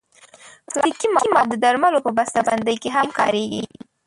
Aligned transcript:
پلاستيکي 0.71 1.07
مواد 1.31 1.47
د 1.49 1.55
درملو 1.63 1.99
په 2.05 2.11
بستهبندۍ 2.17 2.75
کې 2.81 2.89
هم 2.95 3.07
کارېږي. 3.19 3.63